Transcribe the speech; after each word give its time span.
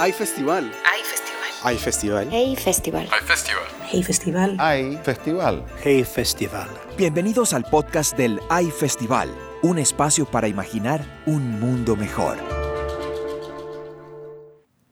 Hay 0.00 0.12
festival. 0.12 0.72
Hay 0.84 1.02
festival. 1.02 1.50
Hay 1.64 1.76
festival. 1.76 2.28
Hey 2.30 2.54
Festival. 2.56 3.08
Hay 3.10 3.20
festival. 3.20 3.64
Hey 3.90 4.02
Festival. 4.04 4.56
Hay 4.60 4.96
festival. 5.02 5.64
Hey 5.82 6.04
Festival. 6.04 6.68
Bienvenidos 6.96 7.52
al 7.52 7.64
podcast 7.64 8.16
del 8.16 8.40
Hay 8.48 8.70
Festival, 8.70 9.28
un 9.62 9.80
espacio 9.80 10.24
para 10.24 10.46
imaginar 10.46 11.04
un 11.26 11.58
mundo 11.58 11.96
mejor. 11.96 12.38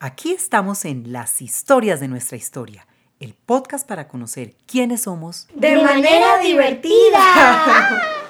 Aquí 0.01 0.33
estamos 0.33 0.85
en 0.85 1.13
Las 1.13 1.41
historias 1.41 2.01
de 2.01 2.09
nuestra 2.09 2.37
historia, 2.37 2.89
el 3.21 3.35
podcast 3.35 3.87
para 3.87 4.09
conocer 4.09 4.57
quiénes 4.67 5.03
somos 5.03 5.47
De 5.55 5.77
manera 5.81 6.39
divertida. 6.39 8.03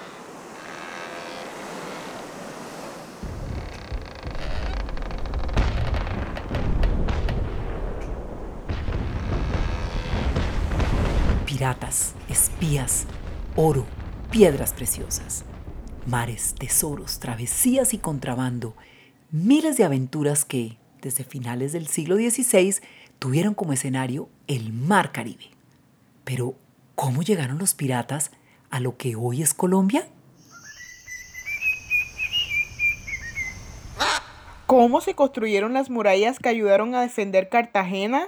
espías, 12.28 13.06
oro, 13.55 13.84
piedras 14.30 14.73
preciosas, 14.73 15.45
mares, 16.06 16.55
tesoros, 16.59 17.19
travesías 17.19 17.95
y 17.95 17.98
contrabando, 17.98 18.74
miles 19.30 19.77
de 19.77 19.84
aventuras 19.84 20.45
que, 20.45 20.78
desde 21.02 21.24
finales 21.24 21.72
del 21.72 21.86
siglo 21.86 22.16
XVI, 22.16 22.77
tuvieron 23.19 23.55
como 23.55 23.72
escenario 23.72 24.28
el 24.46 24.72
Mar 24.72 25.12
Caribe. 25.12 25.50
Pero, 26.24 26.55
¿cómo 26.95 27.22
llegaron 27.22 27.59
los 27.59 27.74
piratas 27.74 28.30
a 28.70 28.80
lo 28.80 28.97
que 28.97 29.16
hoy 29.16 29.42
es 29.42 29.55
Colombia? 29.55 30.08
¿Cómo 34.66 35.00
se 35.00 35.14
construyeron 35.14 35.74
las 35.74 35.91
murallas 35.91 36.41
que 36.41 36.48
ayudaron 36.48 36.94
a 36.97 37.02
defender 37.02 37.48
Cartagena? 37.48 38.27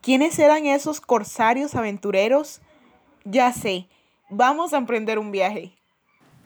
¿Quiénes 0.00 0.38
eran 0.38 0.64
esos 0.64 1.02
corsarios 1.02 1.74
aventureros? 1.74 2.62
Ya 3.24 3.52
sé, 3.52 3.88
vamos 4.30 4.72
a 4.72 4.78
emprender 4.78 5.18
un 5.18 5.30
viaje. 5.30 5.74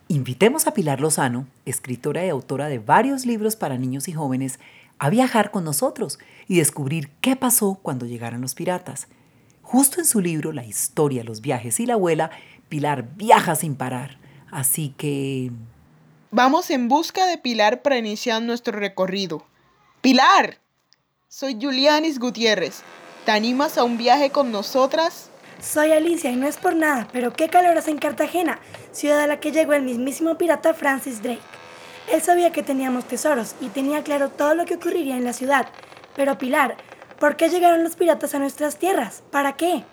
Invitemos 0.09 0.67
a 0.67 0.73
Pilar 0.73 1.01
Lozano, 1.01 1.47
escritora 1.65 2.25
y 2.25 2.29
autora 2.29 2.69
de 2.69 2.79
varios 2.79 3.25
libros 3.25 3.55
para 3.55 3.77
niños 3.77 4.07
y 4.07 4.13
jóvenes, 4.13 4.59
a 4.99 5.09
viajar 5.09 5.51
con 5.51 5.63
nosotros 5.63 6.19
y 6.47 6.57
descubrir 6.57 7.09
qué 7.19 7.35
pasó 7.35 7.79
cuando 7.81 8.05
llegaron 8.05 8.41
los 8.41 8.55
piratas. 8.55 9.07
Justo 9.61 9.99
en 9.99 10.05
su 10.05 10.21
libro 10.21 10.53
La 10.53 10.65
historia, 10.65 11.23
los 11.23 11.41
viajes 11.41 11.79
y 11.79 11.85
la 11.85 11.95
abuela, 11.95 12.31
Pilar 12.69 13.15
viaja 13.15 13.55
sin 13.55 13.75
parar. 13.75 14.17
Así 14.51 14.93
que... 14.97 15.51
Vamos 16.31 16.69
en 16.69 16.87
busca 16.87 17.25
de 17.25 17.37
Pilar 17.37 17.81
para 17.81 17.97
iniciar 17.97 18.41
nuestro 18.41 18.79
recorrido. 18.79 19.45
¡Pilar! 20.01 20.59
Soy 21.27 21.57
Julianis 21.61 22.19
Gutiérrez. 22.19 22.81
¿Te 23.25 23.31
animas 23.31 23.77
a 23.77 23.83
un 23.83 23.97
viaje 23.97 24.29
con 24.29 24.51
nosotras? 24.51 25.29
Soy 25.61 25.91
Alicia 25.91 26.29
y 26.29 26.35
no 26.35 26.47
es 26.47 26.57
por 26.57 26.75
nada, 26.75 27.07
pero 27.11 27.33
qué 27.33 27.49
calor 27.49 27.75
hace 27.77 27.89
en 27.89 27.97
Cartagena, 27.97 28.59
ciudad 28.91 29.21
a 29.21 29.27
la 29.27 29.39
que 29.39 29.51
llegó 29.51 29.73
el 29.73 29.81
mismísimo 29.81 30.37
pirata 30.37 30.75
Francis 30.75 31.23
Drake. 31.23 31.41
Él 32.11 32.21
sabía 32.21 32.51
que 32.51 32.61
teníamos 32.61 33.05
tesoros 33.05 33.55
y 33.59 33.69
tenía 33.69 34.03
claro 34.03 34.29
todo 34.29 34.53
lo 34.53 34.65
que 34.65 34.75
ocurriría 34.75 35.17
en 35.17 35.23
la 35.23 35.33
ciudad. 35.33 35.67
Pero 36.15 36.37
Pilar, 36.37 36.77
¿por 37.19 37.37
qué 37.37 37.49
llegaron 37.49 37.83
los 37.83 37.95
piratas 37.95 38.35
a 38.35 38.39
nuestras 38.39 38.77
tierras? 38.77 39.23
¿Para 39.31 39.57
qué? 39.57 39.83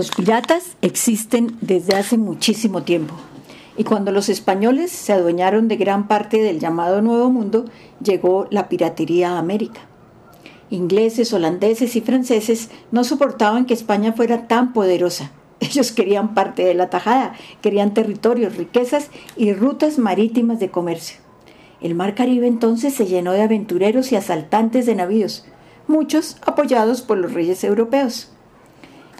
Los 0.00 0.12
piratas 0.12 0.78
existen 0.80 1.58
desde 1.60 1.94
hace 1.94 2.16
muchísimo 2.16 2.84
tiempo. 2.84 3.14
Y 3.76 3.84
cuando 3.84 4.12
los 4.12 4.30
españoles 4.30 4.90
se 4.90 5.12
adueñaron 5.12 5.68
de 5.68 5.76
gran 5.76 6.08
parte 6.08 6.38
del 6.38 6.58
llamado 6.58 7.02
Nuevo 7.02 7.30
Mundo, 7.30 7.66
llegó 8.02 8.46
la 8.50 8.70
piratería 8.70 9.32
a 9.32 9.38
América. 9.38 9.82
Ingleses, 10.70 11.34
holandeses 11.34 11.96
y 11.96 12.00
franceses 12.00 12.70
no 12.90 13.04
soportaban 13.04 13.66
que 13.66 13.74
España 13.74 14.14
fuera 14.14 14.48
tan 14.48 14.72
poderosa. 14.72 15.32
Ellos 15.60 15.92
querían 15.92 16.32
parte 16.32 16.64
de 16.64 16.72
la 16.72 16.88
tajada, 16.88 17.34
querían 17.60 17.92
territorios, 17.92 18.56
riquezas 18.56 19.10
y 19.36 19.52
rutas 19.52 19.98
marítimas 19.98 20.60
de 20.60 20.70
comercio. 20.70 21.18
El 21.82 21.94
mar 21.94 22.14
Caribe 22.14 22.46
entonces 22.46 22.94
se 22.94 23.04
llenó 23.04 23.32
de 23.32 23.42
aventureros 23.42 24.12
y 24.12 24.16
asaltantes 24.16 24.86
de 24.86 24.94
navíos, 24.94 25.44
muchos 25.88 26.38
apoyados 26.46 27.02
por 27.02 27.18
los 27.18 27.34
reyes 27.34 27.64
europeos. 27.64 28.30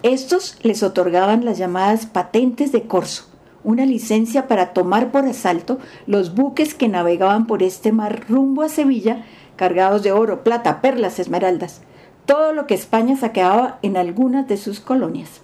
Estos 0.03 0.57
les 0.63 0.81
otorgaban 0.81 1.45
las 1.45 1.59
llamadas 1.59 2.07
patentes 2.07 2.71
de 2.71 2.83
corso, 2.83 3.25
una 3.63 3.85
licencia 3.85 4.47
para 4.47 4.73
tomar 4.73 5.11
por 5.11 5.25
asalto 5.25 5.77
los 6.07 6.33
buques 6.33 6.73
que 6.73 6.87
navegaban 6.87 7.45
por 7.45 7.61
este 7.61 7.91
mar 7.91 8.25
rumbo 8.27 8.63
a 8.63 8.69
Sevilla, 8.69 9.23
cargados 9.55 10.01
de 10.01 10.11
oro, 10.11 10.43
plata, 10.43 10.81
perlas, 10.81 11.19
esmeraldas, 11.19 11.81
todo 12.25 12.51
lo 12.51 12.65
que 12.65 12.73
España 12.73 13.15
saqueaba 13.15 13.77
en 13.83 13.95
algunas 13.95 14.47
de 14.47 14.57
sus 14.57 14.79
colonias. 14.79 15.41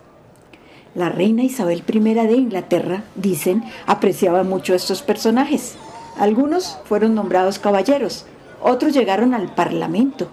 La 0.95 1.09
reina 1.09 1.43
Isabel 1.43 1.83
I 1.87 1.99
de 1.99 2.33
Inglaterra, 2.33 3.03
dicen, 3.13 3.63
apreciaba 3.85 4.41
mucho 4.41 4.73
a 4.73 4.77
estos 4.77 5.03
personajes. 5.03 5.75
Algunos 6.17 6.79
fueron 6.85 7.13
nombrados 7.13 7.59
caballeros, 7.59 8.25
otros 8.63 8.93
llegaron 8.93 9.35
al 9.35 9.53
Parlamento. 9.53 10.29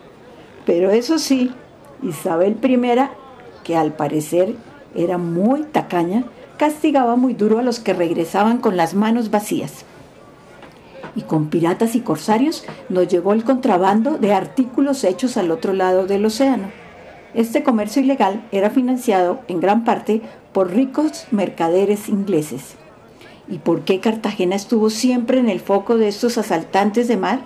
Pero 0.65 0.91
eso 0.91 1.19
sí, 1.19 1.51
Isabel 2.03 2.57
I 2.63 2.77
que 3.65 3.77
al 3.77 3.95
parecer 3.95 4.55
era 4.95 5.19
muy 5.19 5.63
tacaña, 5.63 6.25
castigaba 6.57 7.17
muy 7.17 7.35
duro 7.35 7.59
a 7.59 7.63
los 7.63 7.81
que 7.81 7.95
regresaban 7.95 8.59
con 8.59 8.77
las 8.77 8.95
manos 8.95 9.31
vacías. 9.31 9.85
Y 11.17 11.23
con 11.23 11.49
piratas 11.49 11.95
y 11.97 12.01
corsarios 12.01 12.65
nos 12.89 13.09
llegó 13.09 13.33
el 13.33 13.45
contrabando 13.45 14.19
de 14.19 14.33
artículos 14.33 15.05
hechos 15.05 15.37
al 15.37 15.51
otro 15.51 15.73
lado 15.73 16.07
del 16.07 16.25
océano. 16.25 16.69
Este 17.35 17.65
comercio 17.65 18.03
ilegal 18.03 18.47
era 18.53 18.71
financiado 18.71 19.41
en 19.49 19.61
gran 19.61 19.85
parte 19.85 20.23
por 20.53 20.73
ricos 20.73 21.27
mercaderes 21.33 22.09
ingleses. 22.09 22.77
¿Y 23.49 23.59
por 23.59 23.83
qué 23.83 24.01
Cartagena 24.01 24.55
estuvo 24.55 24.89
siempre 24.89 25.39
en 25.39 25.49
el 25.49 25.61
foco 25.61 25.97
de 25.97 26.09
estos 26.09 26.39
asaltantes 26.39 27.09
de 27.09 27.17
mar? 27.17 27.41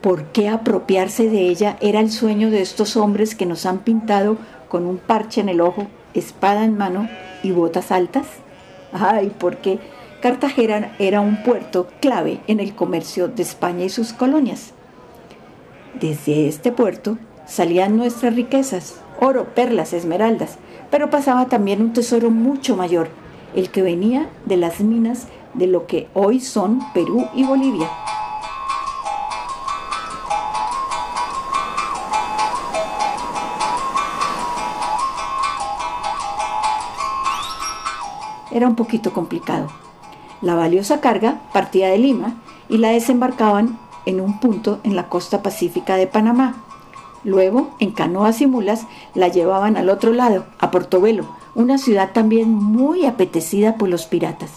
¿Por 0.00 0.24
qué 0.32 0.48
apropiarse 0.48 1.28
de 1.28 1.48
ella 1.48 1.76
era 1.80 2.00
el 2.00 2.10
sueño 2.10 2.50
de 2.50 2.62
estos 2.62 2.96
hombres 2.96 3.34
que 3.34 3.46
nos 3.46 3.66
han 3.66 3.80
pintado 3.80 4.36
con 4.72 4.86
un 4.86 4.96
parche 4.96 5.42
en 5.42 5.50
el 5.50 5.60
ojo, 5.60 5.86
espada 6.14 6.64
en 6.64 6.78
mano 6.78 7.06
y 7.42 7.50
botas 7.50 7.92
altas? 7.92 8.26
Ay, 8.90 9.30
porque 9.38 9.78
Cartagena 10.22 10.96
era 10.98 11.20
un 11.20 11.42
puerto 11.42 11.88
clave 12.00 12.40
en 12.46 12.58
el 12.58 12.74
comercio 12.74 13.28
de 13.28 13.42
España 13.42 13.84
y 13.84 13.90
sus 13.90 14.14
colonias. 14.14 14.72
Desde 16.00 16.48
este 16.48 16.72
puerto 16.72 17.18
salían 17.46 17.98
nuestras 17.98 18.34
riquezas, 18.34 18.98
oro, 19.20 19.44
perlas, 19.54 19.92
esmeraldas, 19.92 20.56
pero 20.90 21.10
pasaba 21.10 21.48
también 21.48 21.82
un 21.82 21.92
tesoro 21.92 22.30
mucho 22.30 22.74
mayor, 22.74 23.08
el 23.54 23.68
que 23.68 23.82
venía 23.82 24.30
de 24.46 24.56
las 24.56 24.80
minas 24.80 25.26
de 25.52 25.66
lo 25.66 25.86
que 25.86 26.08
hoy 26.14 26.40
son 26.40 26.80
Perú 26.94 27.28
y 27.34 27.44
Bolivia. 27.44 27.90
Era 38.52 38.68
un 38.68 38.76
poquito 38.76 39.12
complicado. 39.12 39.68
La 40.42 40.54
valiosa 40.56 41.00
carga 41.00 41.40
partía 41.52 41.88
de 41.88 41.98
Lima 41.98 42.34
y 42.68 42.78
la 42.78 42.90
desembarcaban 42.90 43.78
en 44.06 44.20
un 44.20 44.40
punto 44.40 44.80
en 44.82 44.96
la 44.96 45.08
costa 45.08 45.42
pacífica 45.42 45.94
de 45.96 46.08
Panamá. 46.08 46.56
Luego, 47.22 47.70
en 47.78 47.92
canoas 47.92 48.40
y 48.40 48.48
mulas, 48.48 48.86
la 49.14 49.28
llevaban 49.28 49.76
al 49.76 49.88
otro 49.88 50.12
lado, 50.12 50.44
a 50.58 50.72
Portobelo, 50.72 51.26
una 51.54 51.78
ciudad 51.78 52.10
también 52.12 52.52
muy 52.52 53.06
apetecida 53.06 53.76
por 53.76 53.88
los 53.88 54.06
piratas. 54.06 54.50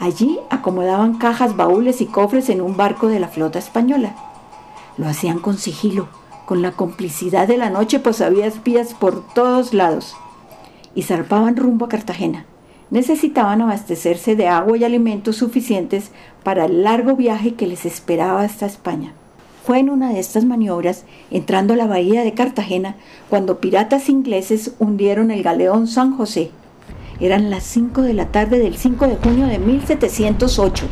Allí 0.00 0.40
acomodaban 0.50 1.18
cajas, 1.18 1.56
baúles 1.56 2.00
y 2.00 2.06
cofres 2.06 2.48
en 2.48 2.60
un 2.60 2.76
barco 2.76 3.06
de 3.06 3.20
la 3.20 3.28
flota 3.28 3.60
española. 3.60 4.16
Lo 4.96 5.06
hacían 5.06 5.38
con 5.38 5.58
sigilo, 5.58 6.08
con 6.46 6.62
la 6.62 6.72
complicidad 6.72 7.46
de 7.46 7.58
la 7.58 7.70
noche, 7.70 8.00
pues 8.00 8.20
había 8.20 8.46
espías 8.46 8.94
por 8.94 9.24
todos 9.34 9.72
lados. 9.72 10.16
Y 10.96 11.02
zarpaban 11.02 11.56
rumbo 11.56 11.84
a 11.84 11.88
Cartagena 11.88 12.46
necesitaban 12.90 13.62
abastecerse 13.62 14.36
de 14.36 14.48
agua 14.48 14.76
y 14.76 14.84
alimentos 14.84 15.36
suficientes 15.36 16.10
para 16.42 16.64
el 16.64 16.82
largo 16.82 17.16
viaje 17.16 17.54
que 17.54 17.66
les 17.66 17.86
esperaba 17.86 18.42
hasta 18.42 18.66
España. 18.66 19.12
Fue 19.64 19.78
en 19.78 19.90
una 19.90 20.10
de 20.10 20.20
estas 20.20 20.44
maniobras, 20.44 21.04
entrando 21.30 21.74
a 21.74 21.76
la 21.76 21.86
bahía 21.86 22.24
de 22.24 22.34
Cartagena, 22.34 22.96
cuando 23.28 23.60
piratas 23.60 24.08
ingleses 24.08 24.74
hundieron 24.78 25.30
el 25.30 25.42
galeón 25.42 25.86
San 25.86 26.16
José. 26.16 26.50
Eran 27.20 27.50
las 27.50 27.64
5 27.64 28.02
de 28.02 28.14
la 28.14 28.26
tarde 28.26 28.58
del 28.58 28.76
5 28.76 29.06
de 29.06 29.16
junio 29.16 29.46
de 29.46 29.58
1708. 29.58 30.86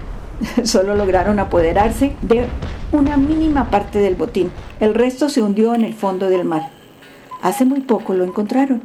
Solo 0.64 0.94
lograron 0.94 1.38
apoderarse 1.38 2.14
de 2.20 2.46
una 2.92 3.16
mínima 3.16 3.70
parte 3.70 3.98
del 3.98 4.14
botín. 4.14 4.50
El 4.78 4.94
resto 4.94 5.28
se 5.30 5.42
hundió 5.42 5.74
en 5.74 5.84
el 5.84 5.94
fondo 5.94 6.28
del 6.28 6.44
mar. 6.44 6.70
Hace 7.42 7.64
muy 7.64 7.80
poco 7.80 8.12
lo 8.12 8.24
encontraron. 8.24 8.82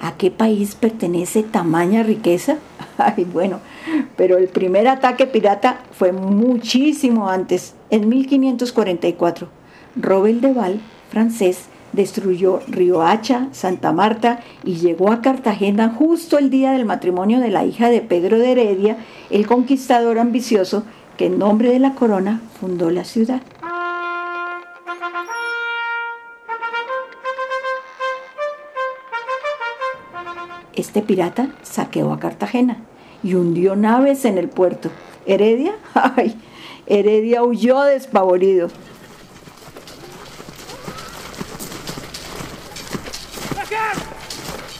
¿A 0.00 0.16
qué 0.16 0.30
país 0.30 0.74
pertenece 0.74 1.42
tamaña 1.42 2.02
riqueza? 2.02 2.56
Ay, 2.98 3.24
bueno, 3.24 3.60
pero 4.16 4.38
el 4.38 4.48
primer 4.48 4.88
ataque 4.88 5.26
pirata 5.26 5.80
fue 5.92 6.12
muchísimo 6.12 7.28
antes, 7.28 7.74
en 7.90 8.08
1544. 8.08 9.48
Robel 9.96 10.40
de 10.40 10.54
Val, 10.54 10.80
francés, 11.10 11.66
destruyó 11.92 12.60
Riohacha, 12.68 13.48
Santa 13.52 13.92
Marta 13.92 14.40
y 14.64 14.76
llegó 14.76 15.12
a 15.12 15.20
Cartagena 15.20 15.90
justo 15.90 16.38
el 16.38 16.48
día 16.48 16.72
del 16.72 16.86
matrimonio 16.86 17.40
de 17.40 17.50
la 17.50 17.64
hija 17.64 17.90
de 17.90 18.00
Pedro 18.00 18.38
de 18.38 18.52
Heredia, 18.52 18.96
el 19.28 19.46
conquistador 19.46 20.18
ambicioso 20.18 20.84
que 21.18 21.26
en 21.26 21.38
nombre 21.38 21.70
de 21.70 21.78
la 21.78 21.94
corona 21.94 22.40
fundó 22.58 22.90
la 22.90 23.04
ciudad. 23.04 23.42
Este 30.74 31.02
pirata 31.02 31.54
saqueó 31.62 32.12
a 32.12 32.20
Cartagena 32.20 32.84
y 33.22 33.34
hundió 33.34 33.76
naves 33.76 34.24
en 34.24 34.38
el 34.38 34.48
puerto. 34.48 34.90
Heredia, 35.26 35.74
ay, 35.94 36.40
Heredia 36.86 37.42
huyó 37.42 37.82
despavorido. 37.82 38.68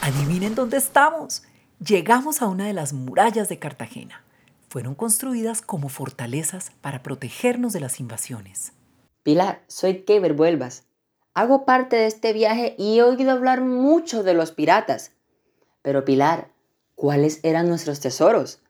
Adivinen 0.00 0.54
dónde 0.54 0.76
estamos. 0.76 1.42
Llegamos 1.78 2.42
a 2.42 2.46
una 2.46 2.66
de 2.66 2.72
las 2.72 2.92
murallas 2.92 3.48
de 3.48 3.58
Cartagena. 3.58 4.22
Fueron 4.69 4.94
construidas 4.94 5.62
como 5.62 5.88
fortalezas 5.88 6.72
para 6.81 7.02
protegernos 7.02 7.72
de 7.72 7.81
las 7.81 8.00
invasiones. 8.00 8.72
Pilar, 9.22 9.62
soy 9.66 10.02
Keber 10.02 10.34
Vuelvas. 10.34 10.84
Hago 11.34 11.64
parte 11.64 11.96
de 11.96 12.06
este 12.06 12.32
viaje 12.32 12.75
y 12.78 12.98
he 12.98 13.02
oído 13.02 13.31
hablar 13.31 13.60
mucho 13.60 14.22
de 14.22 14.34
los 14.34 14.52
piratas. 14.52 15.12
Pero 15.82 16.04
Pilar, 16.04 16.48
¿cuáles 16.94 17.40
eran 17.42 17.68
nuestros 17.68 18.00
tesoros? 18.00 18.60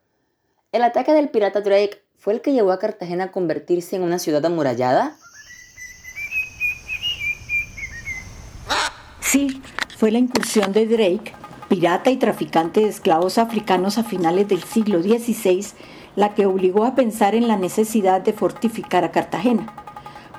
¿El 0.71 0.83
ataque 0.83 1.11
del 1.11 1.29
pirata 1.29 1.59
Drake 1.59 2.01
fue 2.17 2.33
el 2.33 2.41
que 2.41 2.53
llevó 2.53 2.71
a 2.71 2.79
Cartagena 2.79 3.25
a 3.25 3.31
convertirse 3.31 3.97
en 3.97 4.03
una 4.03 4.19
ciudad 4.19 4.45
amurallada? 4.45 5.17
Sí, 9.19 9.61
fue 9.97 10.11
la 10.11 10.19
incursión 10.19 10.71
de 10.71 10.87
Drake, 10.87 11.33
pirata 11.67 12.11
y 12.11 12.17
traficante 12.17 12.81
de 12.81 12.89
esclavos 12.89 13.37
africanos 13.37 13.97
a 13.97 14.03
finales 14.03 14.47
del 14.47 14.63
siglo 14.63 15.01
XVI, 15.01 15.67
la 16.15 16.33
que 16.33 16.45
obligó 16.45 16.85
a 16.85 16.95
pensar 16.95 17.35
en 17.35 17.47
la 17.47 17.57
necesidad 17.57 18.21
de 18.21 18.33
fortificar 18.33 19.03
a 19.03 19.11
Cartagena. 19.11 19.73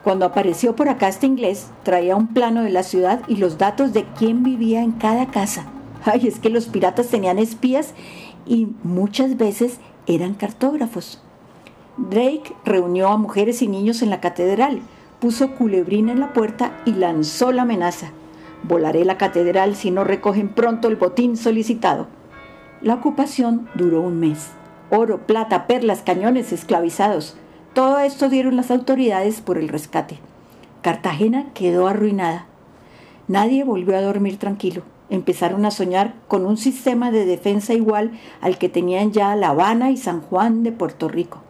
Cuando 0.04 0.26
apareció 0.26 0.76
por 0.76 0.88
acá 0.88 1.08
este 1.08 1.26
inglés, 1.26 1.70
traía 1.84 2.16
un 2.16 2.34
plano 2.34 2.62
de 2.62 2.70
la 2.70 2.82
ciudad 2.82 3.22
y 3.28 3.36
los 3.36 3.56
datos 3.56 3.92
de 3.92 4.04
quién 4.18 4.42
vivía 4.42 4.82
en 4.82 4.92
cada 4.92 5.30
casa. 5.30 5.71
Ay, 6.04 6.26
es 6.26 6.38
que 6.38 6.50
los 6.50 6.66
piratas 6.66 7.08
tenían 7.08 7.38
espías 7.38 7.94
y 8.46 8.68
muchas 8.82 9.36
veces 9.36 9.78
eran 10.06 10.34
cartógrafos. 10.34 11.22
Drake 11.96 12.54
reunió 12.64 13.08
a 13.08 13.16
mujeres 13.16 13.62
y 13.62 13.68
niños 13.68 14.02
en 14.02 14.10
la 14.10 14.20
catedral, 14.20 14.80
puso 15.20 15.54
culebrina 15.54 16.12
en 16.12 16.20
la 16.20 16.32
puerta 16.32 16.80
y 16.84 16.92
lanzó 16.92 17.52
la 17.52 17.62
amenaza. 17.62 18.10
Volaré 18.64 19.04
la 19.04 19.18
catedral 19.18 19.76
si 19.76 19.90
no 19.90 20.04
recogen 20.04 20.48
pronto 20.48 20.88
el 20.88 20.96
botín 20.96 21.36
solicitado. 21.36 22.06
La 22.80 22.94
ocupación 22.94 23.68
duró 23.74 24.00
un 24.00 24.18
mes. 24.18 24.50
Oro, 24.90 25.26
plata, 25.26 25.66
perlas, 25.66 26.02
cañones 26.02 26.52
esclavizados. 26.52 27.36
Todo 27.74 27.98
esto 27.98 28.28
dieron 28.28 28.56
las 28.56 28.70
autoridades 28.70 29.40
por 29.40 29.58
el 29.58 29.68
rescate. 29.68 30.18
Cartagena 30.82 31.46
quedó 31.54 31.86
arruinada. 31.86 32.46
Nadie 33.28 33.64
volvió 33.64 33.96
a 33.96 34.02
dormir 34.02 34.38
tranquilo. 34.38 34.82
Empezaron 35.12 35.66
a 35.66 35.70
soñar 35.70 36.14
con 36.26 36.46
un 36.46 36.56
sistema 36.56 37.10
de 37.10 37.26
defensa 37.26 37.74
igual 37.74 38.12
al 38.40 38.56
que 38.56 38.70
tenían 38.70 39.12
ya 39.12 39.36
La 39.36 39.50
Habana 39.50 39.90
y 39.90 39.98
San 39.98 40.22
Juan 40.22 40.62
de 40.62 40.72
Puerto 40.72 41.06
Rico 41.06 41.42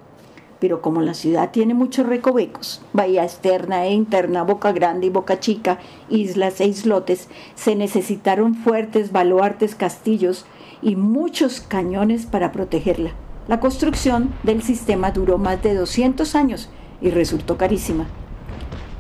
pero 0.63 0.81
como 0.81 1.03
la 1.03 1.15
ciudad 1.15 1.51
tiene 1.51 1.75
muchos 1.75 2.07
recovecos, 2.07 2.83
bahía 2.93 3.25
externa 3.25 3.85
e 3.85 3.95
interna, 3.95 4.45
boca 4.45 4.71
grande 4.71 5.09
y 5.09 5.11
boca 5.11 5.41
chica, 5.41 5.81
islas 6.09 6.61
e 6.61 6.67
islotes, 6.67 7.27
se 7.57 7.75
necesitaron 7.75 8.55
fuertes 8.55 9.11
baluartes, 9.11 9.75
castillos 9.75 10.47
y 10.81 10.95
muchos 10.95 11.61
cañones 11.61 12.27
para 12.27 12.53
protegerla. 12.53 13.11
La 13.49 13.59
construcción 13.59 14.33
del 14.45 14.63
sistema 14.63 15.11
duró 15.11 15.37
más 15.37 15.61
de 15.65 15.75
200 15.75 16.37
años 16.37 16.71
y 17.01 17.11
resultó 17.11 17.57
carísima. 17.59 18.07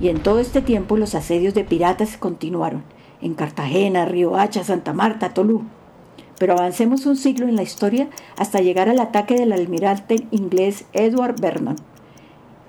Y 0.00 0.08
en 0.08 0.18
todo 0.18 0.40
este 0.40 0.62
tiempo 0.62 0.96
los 0.96 1.14
asedios 1.14 1.54
de 1.54 1.62
piratas 1.62 2.16
continuaron, 2.16 2.82
en 3.22 3.34
Cartagena, 3.34 4.04
Río 4.04 4.36
Hacha, 4.36 4.64
Santa 4.64 4.92
Marta, 4.92 5.32
Tolú. 5.32 5.62
Pero 6.38 6.54
avancemos 6.54 7.06
un 7.06 7.16
siglo 7.16 7.46
en 7.48 7.56
la 7.56 7.62
historia 7.62 8.08
hasta 8.36 8.60
llegar 8.60 8.88
al 8.88 9.00
ataque 9.00 9.34
del 9.34 9.52
almirante 9.52 10.26
inglés 10.30 10.84
Edward 10.92 11.40
Vernon. 11.40 11.76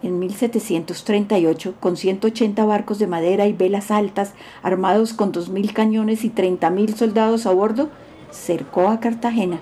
En 0.03 0.19
1738, 0.19 1.75
con 1.79 1.97
180 1.97 2.65
barcos 2.65 3.00
de 3.00 3.07
madera 3.07 3.47
y 3.47 3.53
velas 3.53 3.89
altas, 3.89 4.33
armados 4.61 5.13
con 5.13 5.31
2.000 5.31 5.71
cañones 5.73 6.25
y 6.25 6.29
30.000 6.29 6.95
soldados 6.95 7.45
a 7.45 7.51
bordo, 7.51 7.89
cercó 8.29 8.89
a 8.89 9.00
Cartagena. 9.00 9.61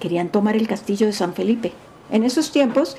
Querían 0.00 0.30
tomar 0.30 0.56
el 0.56 0.66
castillo 0.66 1.06
de 1.06 1.12
San 1.12 1.32
Felipe. 1.32 1.72
En 2.10 2.24
esos 2.24 2.50
tiempos 2.50 2.96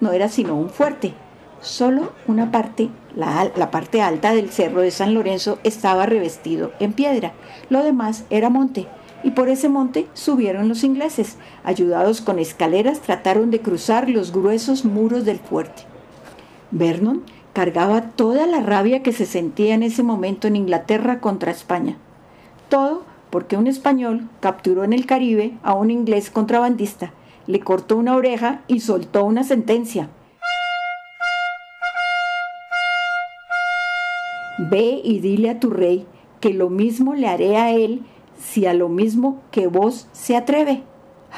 no 0.00 0.10
era 0.10 0.28
sino 0.28 0.56
un 0.56 0.68
fuerte. 0.68 1.14
Solo 1.60 2.12
una 2.26 2.50
parte, 2.50 2.88
la, 3.14 3.50
la 3.54 3.70
parte 3.70 4.00
alta 4.00 4.32
del 4.32 4.50
cerro 4.50 4.80
de 4.80 4.90
San 4.90 5.14
Lorenzo, 5.14 5.58
estaba 5.62 6.06
revestido 6.06 6.72
en 6.80 6.92
piedra. 6.92 7.32
Lo 7.68 7.82
demás 7.82 8.24
era 8.30 8.48
monte 8.48 8.86
y 9.22 9.32
por 9.32 9.48
ese 9.48 9.68
monte 9.68 10.08
subieron 10.14 10.68
los 10.68 10.84
ingleses. 10.84 11.36
Ayudados 11.64 12.20
con 12.20 12.38
escaleras 12.38 13.00
trataron 13.00 13.50
de 13.50 13.60
cruzar 13.60 14.08
los 14.08 14.32
gruesos 14.32 14.84
muros 14.84 15.24
del 15.24 15.38
fuerte. 15.38 15.82
Vernon 16.70 17.24
cargaba 17.52 18.02
toda 18.10 18.46
la 18.46 18.60
rabia 18.60 19.02
que 19.02 19.12
se 19.12 19.26
sentía 19.26 19.74
en 19.74 19.82
ese 19.82 20.02
momento 20.02 20.48
en 20.48 20.56
Inglaterra 20.56 21.20
contra 21.20 21.50
España. 21.50 21.96
Todo 22.68 23.02
porque 23.30 23.56
un 23.56 23.66
español 23.66 24.28
capturó 24.40 24.84
en 24.84 24.92
el 24.92 25.06
Caribe 25.06 25.52
a 25.62 25.74
un 25.74 25.90
inglés 25.90 26.30
contrabandista, 26.30 27.12
le 27.46 27.60
cortó 27.60 27.96
una 27.96 28.16
oreja 28.16 28.62
y 28.66 28.80
soltó 28.80 29.24
una 29.24 29.44
sentencia. 29.44 30.08
Ve 34.68 35.00
y 35.02 35.20
dile 35.20 35.48
a 35.48 35.58
tu 35.58 35.70
rey 35.70 36.06
que 36.38 36.52
lo 36.52 36.68
mismo 36.68 37.14
le 37.14 37.28
haré 37.28 37.56
a 37.56 37.72
él 37.72 38.02
si 38.38 38.66
a 38.66 38.74
lo 38.74 38.90
mismo 38.90 39.40
que 39.50 39.68
vos 39.68 40.06
se 40.12 40.36
atreve. 40.36 40.82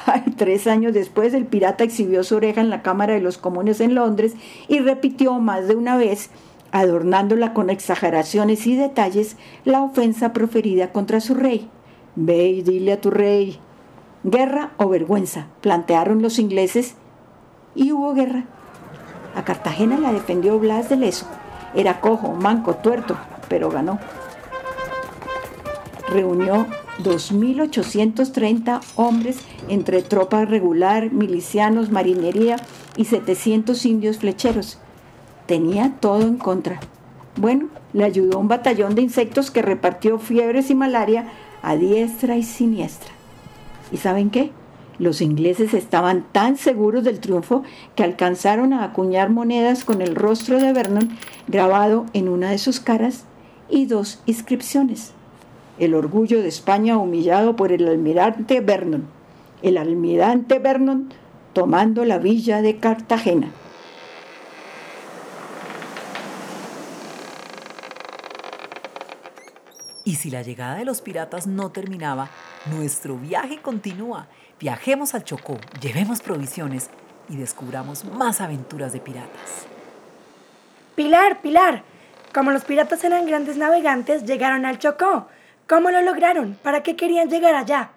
Tres 0.36 0.66
años 0.66 0.92
después 0.92 1.32
el 1.32 1.46
pirata 1.46 1.84
exhibió 1.84 2.24
su 2.24 2.34
oreja 2.34 2.60
en 2.60 2.68
la 2.68 2.82
Cámara 2.82 3.14
de 3.14 3.20
los 3.20 3.38
Comunes 3.38 3.80
en 3.80 3.94
Londres 3.94 4.34
y 4.66 4.80
repitió 4.80 5.38
más 5.38 5.68
de 5.68 5.76
una 5.76 5.96
vez, 5.96 6.30
adornándola 6.72 7.54
con 7.54 7.70
exageraciones 7.70 8.66
y 8.66 8.74
detalles, 8.74 9.36
la 9.64 9.82
ofensa 9.82 10.32
proferida 10.32 10.90
contra 10.90 11.20
su 11.20 11.34
rey. 11.34 11.68
Ve 12.16 12.48
y 12.48 12.62
dile 12.62 12.92
a 12.92 13.00
tu 13.00 13.10
rey. 13.10 13.58
Guerra 14.24 14.72
o 14.78 14.88
vergüenza, 14.88 15.46
plantearon 15.60 16.22
los 16.22 16.40
ingleses 16.40 16.96
y 17.76 17.92
hubo 17.92 18.14
guerra. 18.14 18.46
A 19.36 19.44
Cartagena 19.44 19.96
la 19.98 20.12
defendió 20.12 20.58
Blas 20.58 20.88
de 20.88 20.96
Leso. 20.96 21.26
Era 21.74 22.00
cojo, 22.00 22.32
manco, 22.32 22.74
tuerto, 22.76 23.16
pero 23.48 23.70
ganó. 23.70 23.98
Reunió 26.08 26.66
2.830 27.02 28.80
hombres 28.96 29.38
entre 29.68 30.02
tropa 30.02 30.44
regular, 30.44 31.10
milicianos, 31.12 31.90
marinería 31.90 32.56
y 32.96 33.06
700 33.06 33.84
indios 33.86 34.18
flecheros. 34.18 34.78
Tenía 35.46 35.94
todo 36.00 36.22
en 36.22 36.36
contra. 36.36 36.80
Bueno, 37.36 37.68
le 37.92 38.04
ayudó 38.04 38.38
un 38.38 38.48
batallón 38.48 38.94
de 38.94 39.02
insectos 39.02 39.50
que 39.50 39.62
repartió 39.62 40.18
fiebres 40.18 40.70
y 40.70 40.74
malaria 40.74 41.32
a 41.62 41.76
diestra 41.76 42.36
y 42.36 42.42
siniestra. 42.42 43.10
¿Y 43.90 43.96
saben 43.96 44.30
qué? 44.30 44.50
Los 45.02 45.20
ingleses 45.20 45.74
estaban 45.74 46.24
tan 46.32 46.56
seguros 46.56 47.04
del 47.04 47.20
triunfo 47.20 47.62
que 47.94 48.04
alcanzaron 48.04 48.72
a 48.72 48.84
acuñar 48.84 49.28
monedas 49.28 49.84
con 49.84 50.00
el 50.00 50.14
rostro 50.14 50.58
de 50.58 50.72
Vernon 50.72 51.10
grabado 51.46 52.06
en 52.14 52.30
una 52.30 52.52
de 52.52 52.58
sus 52.58 52.80
caras 52.80 53.24
y 53.68 53.84
dos 53.84 54.22
inscripciones 54.24 55.12
el 55.78 55.94
orgullo 55.94 56.42
de 56.42 56.48
España 56.48 56.96
humillado 56.96 57.56
por 57.56 57.72
el 57.72 57.88
almirante 57.88 58.60
Vernon. 58.60 59.04
El 59.62 59.78
almirante 59.78 60.58
Vernon 60.58 61.08
tomando 61.52 62.04
la 62.04 62.18
villa 62.18 62.62
de 62.62 62.76
Cartagena. 62.76 63.48
Y 70.04 70.16
si 70.16 70.30
la 70.30 70.42
llegada 70.42 70.76
de 70.76 70.84
los 70.84 71.00
piratas 71.00 71.46
no 71.46 71.70
terminaba, 71.70 72.28
nuestro 72.66 73.16
viaje 73.16 73.62
continúa. 73.62 74.26
Viajemos 74.58 75.14
al 75.14 75.24
Chocó, 75.24 75.58
llevemos 75.80 76.20
provisiones 76.20 76.90
y 77.28 77.36
descubramos 77.36 78.04
más 78.04 78.40
aventuras 78.40 78.92
de 78.92 79.00
piratas. 79.00 79.66
Pilar, 80.96 81.40
Pilar. 81.40 81.84
Como 82.34 82.50
los 82.50 82.64
piratas 82.64 83.04
eran 83.04 83.26
grandes 83.26 83.56
navegantes, 83.56 84.24
llegaron 84.24 84.66
al 84.66 84.78
Chocó. 84.78 85.28
¿Cómo 85.68 85.90
lo 85.90 86.00
lograron? 86.02 86.58
¿Para 86.62 86.82
qué 86.82 86.96
querían 86.96 87.28
llegar 87.28 87.54
allá? 87.54 87.90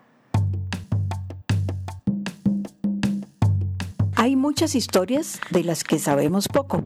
Hay 4.16 4.36
muchas 4.36 4.76
historias 4.76 5.40
de 5.50 5.64
las 5.64 5.84
que 5.84 6.00
sabemos 6.00 6.48
poco. 6.48 6.84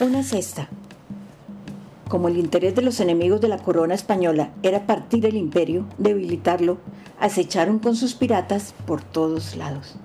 Una 0.00 0.20
es 0.20 0.32
esta. 0.32 0.68
Como 2.14 2.28
el 2.28 2.38
interés 2.38 2.76
de 2.76 2.82
los 2.82 3.00
enemigos 3.00 3.40
de 3.40 3.48
la 3.48 3.58
corona 3.58 3.92
española 3.92 4.52
era 4.62 4.86
partir 4.86 5.26
el 5.26 5.34
imperio, 5.34 5.84
debilitarlo, 5.98 6.78
acecharon 7.18 7.80
con 7.80 7.96
sus 7.96 8.14
piratas 8.14 8.72
por 8.86 9.02
todos 9.02 9.56
lados. 9.56 9.96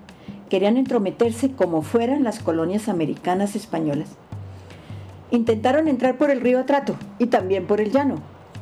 Querían 0.50 0.78
entrometerse 0.78 1.52
como 1.52 1.84
fueran 1.84 2.24
las 2.24 2.40
colonias 2.40 2.90
americanas 2.90 3.56
españolas. 3.56 4.10
Intentaron 5.30 5.88
entrar 5.88 6.18
por 6.18 6.32
el 6.32 6.42
río 6.42 6.58
Atrato 6.58 6.96
y 7.20 7.28
también 7.28 7.68
por 7.68 7.80
el 7.80 7.92
llano. 7.92 8.16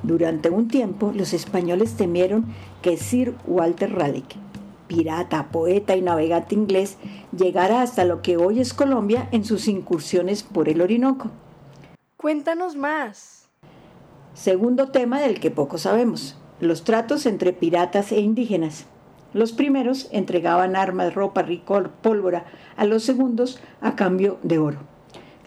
Durante 0.04 0.50
un 0.50 0.68
tiempo 0.68 1.14
los 1.16 1.32
españoles 1.32 1.94
temieron 1.94 2.48
que 2.82 2.98
Sir 2.98 3.34
Walter 3.48 3.94
Raleigh, 3.94 4.26
pirata, 4.88 5.48
poeta 5.54 5.96
y 5.96 6.02
navegante 6.02 6.54
inglés, 6.54 6.98
llegara 7.32 7.82
hasta 7.82 8.04
lo 8.04 8.22
que 8.22 8.36
hoy 8.36 8.60
es 8.60 8.74
Colombia 8.74 9.30
en 9.32 9.46
sus 9.46 9.70
incursiones 9.70 10.44
por 10.44 10.68
el 10.68 10.82
Orinoco. 10.82 11.32
Cuéntanos 12.18 12.76
más. 12.76 13.37
Segundo 14.38 14.90
tema 14.90 15.20
del 15.20 15.40
que 15.40 15.50
poco 15.50 15.80
sabemos, 15.80 16.38
los 16.60 16.84
tratos 16.84 17.26
entre 17.26 17.54
piratas 17.54 18.12
e 18.12 18.20
indígenas. 18.20 18.86
Los 19.34 19.52
primeros 19.52 20.10
entregaban 20.12 20.76
armas, 20.76 21.16
ropa, 21.16 21.42
ricor, 21.42 21.90
pólvora 21.90 22.46
a 22.78 22.86
los 22.86 23.02
segundos 23.02 23.60
a 23.82 23.96
cambio 23.96 24.38
de 24.44 24.60
oro. 24.60 24.78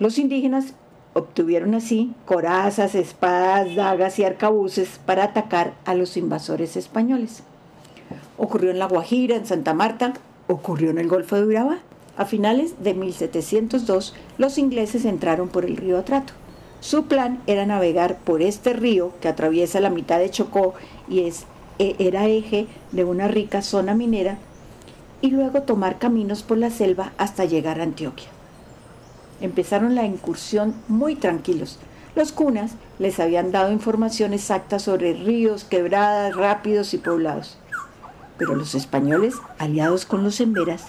Los 0.00 0.18
indígenas 0.18 0.74
obtuvieron 1.14 1.76
así 1.76 2.12
corazas, 2.24 2.96
espadas, 2.96 3.76
dagas 3.76 4.18
y 4.18 4.24
arcabuces 4.24 4.98
para 5.06 5.22
atacar 5.22 5.74
a 5.84 5.94
los 5.94 6.16
invasores 6.16 6.76
españoles. 6.76 7.44
Ocurrió 8.38 8.72
en 8.72 8.80
La 8.80 8.88
Guajira, 8.88 9.36
en 9.36 9.46
Santa 9.46 9.72
Marta, 9.72 10.14
ocurrió 10.48 10.90
en 10.90 10.98
el 10.98 11.06
Golfo 11.06 11.36
de 11.36 11.46
Urabá. 11.46 11.78
A 12.16 12.24
finales 12.24 12.82
de 12.82 12.94
1702, 12.94 14.16
los 14.36 14.58
ingleses 14.58 15.04
entraron 15.04 15.48
por 15.48 15.64
el 15.64 15.76
río 15.76 15.96
Atrato. 15.96 16.32
Su 16.80 17.04
plan 17.04 17.42
era 17.46 17.66
navegar 17.66 18.18
por 18.18 18.40
este 18.40 18.72
río 18.72 19.12
que 19.20 19.28
atraviesa 19.28 19.80
la 19.80 19.90
mitad 19.90 20.18
de 20.18 20.30
Chocó 20.30 20.74
y 21.08 21.20
es, 21.24 21.44
e, 21.78 21.94
era 21.98 22.26
eje 22.26 22.66
de 22.90 23.04
una 23.04 23.28
rica 23.28 23.60
zona 23.60 23.94
minera 23.94 24.38
y 25.20 25.30
luego 25.30 25.62
tomar 25.62 25.98
caminos 25.98 26.42
por 26.42 26.56
la 26.56 26.70
selva 26.70 27.12
hasta 27.18 27.44
llegar 27.44 27.80
a 27.80 27.82
Antioquia. 27.82 28.28
Empezaron 29.42 29.94
la 29.94 30.04
incursión 30.04 30.74
muy 30.88 31.16
tranquilos. 31.16 31.78
Los 32.16 32.32
cunas 32.32 32.72
les 32.98 33.20
habían 33.20 33.52
dado 33.52 33.72
información 33.72 34.32
exacta 34.32 34.78
sobre 34.78 35.12
ríos, 35.12 35.64
quebradas, 35.64 36.34
rápidos 36.34 36.94
y 36.94 36.98
poblados. 36.98 37.58
Pero 38.38 38.54
los 38.54 38.74
españoles, 38.74 39.34
aliados 39.58 40.06
con 40.06 40.24
los 40.24 40.40
emberas, 40.40 40.84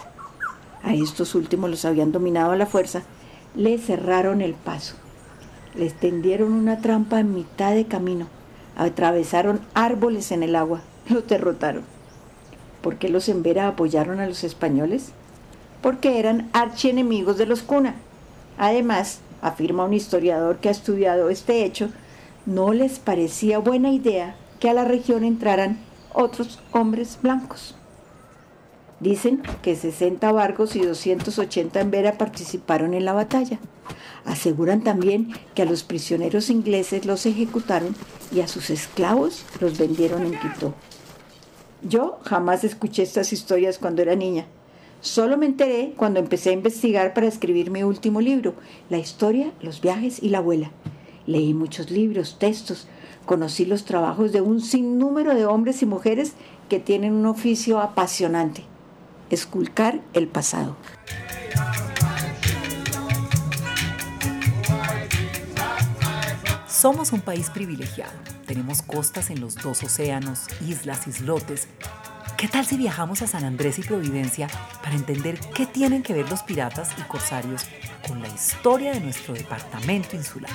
a 0.84 0.94
estos 0.94 1.36
últimos 1.36 1.70
los 1.70 1.84
habían 1.84 2.14
dominado 2.14 2.52
a 2.52 2.56
la 2.56 2.66
fuerza, 2.66 3.04
les 3.56 3.86
cerraron 3.86 4.42
el 4.42 4.54
paso. 4.54 4.96
Les 5.76 5.94
tendieron 5.94 6.52
una 6.54 6.80
trampa 6.80 7.20
en 7.20 7.34
mitad 7.34 7.74
de 7.74 7.86
camino. 7.86 8.28
Atravesaron 8.76 9.62
árboles 9.74 10.32
en 10.32 10.44
el 10.44 10.56
agua. 10.56 10.82
Los 11.10 11.28
derrotaron. 11.28 11.84
¿Por 12.82 12.98
qué 12.98 13.10
los 13.10 13.30
Embera 13.30 13.68
apoyaron 13.68 14.20
a 14.20 14.28
los 14.28 14.44
españoles? 14.44 15.12
Porque 15.82 16.20
eran 16.20 16.50
archienemigos 16.54 17.38
de 17.38 17.46
los 17.46 17.62
Cuna. 17.62 17.96
Además, 18.58 19.22
afirma 19.42 19.86
un 19.86 19.94
historiador 19.94 20.58
que 20.58 20.70
ha 20.70 20.72
estudiado 20.72 21.30
este 21.30 21.64
hecho, 21.64 21.90
no 22.46 22.74
les 22.74 23.00
parecía 23.00 23.60
buena 23.60 23.92
idea 23.92 24.36
que 24.60 24.70
a 24.70 24.74
la 24.74 24.86
región 24.86 25.24
entraran 25.24 25.80
otros 26.14 26.60
hombres 26.72 27.20
blancos. 27.22 27.76
Dicen 29.02 29.42
que 29.64 29.76
60 29.76 30.32
barcos 30.32 30.76
y 30.76 30.82
280 30.82 31.82
en 31.82 31.90
Vera 31.90 32.20
participaron 32.20 32.94
en 32.94 33.04
la 33.04 33.14
batalla. 33.14 33.60
Aseguran 34.26 34.84
también 34.84 35.34
que 35.56 35.64
a 35.64 35.66
los 35.66 35.82
prisioneros 35.82 36.52
ingleses 36.52 37.06
los 37.06 37.26
ejecutaron 37.26 37.96
y 38.32 38.42
a 38.42 38.48
sus 38.48 38.70
esclavos 38.70 39.44
los 39.60 39.80
vendieron 39.80 40.24
en 40.24 40.40
Quito. 40.40 40.76
Yo 41.82 42.20
jamás 42.26 42.64
escuché 42.64 43.02
estas 43.02 43.34
historias 43.34 43.80
cuando 43.80 44.04
era 44.04 44.16
niña. 44.16 44.46
Solo 45.02 45.36
me 45.36 45.48
enteré 45.48 45.94
cuando 45.98 46.20
empecé 46.20 46.52
a 46.52 46.54
investigar 46.54 47.16
para 47.16 47.26
escribir 47.26 47.72
mi 47.72 47.82
último 47.82 48.22
libro, 48.22 48.54
La 48.92 49.00
historia, 49.00 49.52
los 49.62 49.82
viajes 49.82 50.22
y 50.22 50.30
la 50.30 50.38
abuela. 50.38 50.72
Leí 51.26 51.56
muchos 51.56 51.90
libros, 51.90 52.38
textos, 52.38 52.88
conocí 53.26 53.66
los 53.66 53.84
trabajos 53.84 54.32
de 54.32 54.42
un 54.42 54.62
sinnúmero 54.62 55.34
de 55.34 55.48
hombres 55.48 55.82
y 55.82 55.88
mujeres 55.88 56.34
que 56.70 56.80
tienen 56.80 57.14
un 57.14 57.26
oficio 57.26 57.80
apasionante, 57.80 58.64
esculcar 59.32 60.02
el 60.14 60.28
pasado. 60.28 60.78
Somos 66.68 67.12
un 67.12 67.22
país 67.22 67.50
privilegiado. 67.50 68.12
Tenemos 68.46 68.82
costas 68.82 69.30
en 69.30 69.40
los 69.40 69.56
dos 69.56 69.84
océanos, 69.84 70.48
islas, 70.68 71.08
islotes. 71.08 71.68
¿Qué 72.38 72.48
tal 72.48 72.66
si 72.66 72.76
viajamos 72.76 73.22
a 73.22 73.28
San 73.28 73.44
Andrés 73.44 73.78
y 73.78 73.84
Providencia 73.84 74.48
para 74.82 74.96
entender 74.96 75.40
qué 75.56 75.68
tienen 75.68 76.02
que 76.02 76.14
ver 76.14 76.28
los 76.30 76.42
piratas 76.42 76.90
y 76.98 77.02
corsarios 77.04 77.66
con 78.08 78.22
la 78.22 78.28
historia 78.30 78.94
de 78.94 79.00
nuestro 79.00 79.36
departamento 79.36 80.16
insular? 80.16 80.52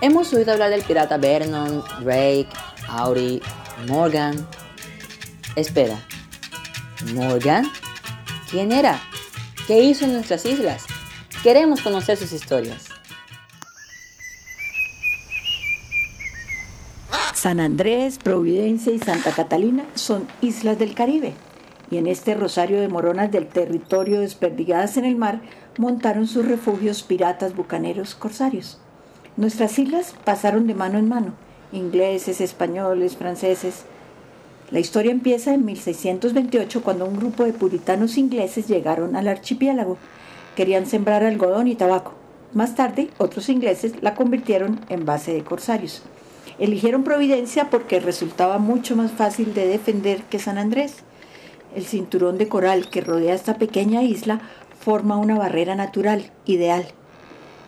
Hemos 0.00 0.32
oído 0.32 0.52
hablar 0.52 0.70
del 0.70 0.82
pirata 0.82 1.16
Vernon, 1.16 1.82
Drake, 2.00 2.48
Auri, 2.88 3.42
Morgan. 3.88 4.46
Espera, 5.56 5.98
¿Morgan? 7.14 7.64
¿Quién 8.50 8.72
era? 8.72 9.00
¿Qué 9.66 9.82
hizo 9.82 10.04
en 10.04 10.12
nuestras 10.12 10.44
islas? 10.44 10.84
Queremos 11.42 11.80
conocer 11.80 12.18
sus 12.18 12.32
historias. 12.32 12.88
San 17.32 17.58
Andrés, 17.60 18.18
Providencia 18.18 18.92
y 18.92 18.98
Santa 18.98 19.30
Catalina 19.30 19.86
son 19.94 20.28
islas 20.42 20.78
del 20.78 20.94
Caribe. 20.94 21.32
Y 21.90 21.96
en 21.96 22.06
este 22.06 22.34
rosario 22.34 22.78
de 22.78 22.88
moronas 22.88 23.32
del 23.32 23.46
territorio 23.46 24.20
desperdigadas 24.20 24.98
en 24.98 25.06
el 25.06 25.16
mar 25.16 25.40
montaron 25.78 26.26
sus 26.26 26.44
refugios 26.46 27.02
piratas, 27.02 27.56
bucaneros, 27.56 28.14
corsarios. 28.14 28.78
Nuestras 29.38 29.78
islas 29.78 30.14
pasaron 30.24 30.66
de 30.66 30.74
mano 30.74 30.98
en 30.98 31.08
mano, 31.08 31.32
ingleses, 31.72 32.42
españoles, 32.42 33.16
franceses. 33.16 33.86
La 34.72 34.80
historia 34.80 35.12
empieza 35.12 35.54
en 35.54 35.64
1628 35.64 36.82
cuando 36.82 37.06
un 37.06 37.16
grupo 37.16 37.44
de 37.44 37.52
puritanos 37.52 38.18
ingleses 38.18 38.66
llegaron 38.66 39.14
al 39.14 39.28
archipiélago. 39.28 39.96
Querían 40.56 40.86
sembrar 40.86 41.22
algodón 41.22 41.68
y 41.68 41.76
tabaco. 41.76 42.14
Más 42.52 42.74
tarde, 42.74 43.10
otros 43.18 43.48
ingleses 43.48 43.92
la 44.02 44.16
convirtieron 44.16 44.80
en 44.88 45.04
base 45.04 45.32
de 45.32 45.44
corsarios. 45.44 46.02
Eligieron 46.58 47.04
Providencia 47.04 47.70
porque 47.70 48.00
resultaba 48.00 48.58
mucho 48.58 48.96
más 48.96 49.12
fácil 49.12 49.54
de 49.54 49.68
defender 49.68 50.22
que 50.22 50.40
San 50.40 50.58
Andrés. 50.58 50.96
El 51.76 51.84
cinturón 51.84 52.36
de 52.36 52.48
coral 52.48 52.88
que 52.88 53.02
rodea 53.02 53.34
esta 53.34 53.58
pequeña 53.58 54.02
isla 54.02 54.40
forma 54.80 55.16
una 55.16 55.38
barrera 55.38 55.76
natural, 55.76 56.32
ideal. 56.44 56.86